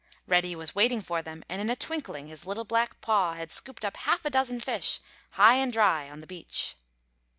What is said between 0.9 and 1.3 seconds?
for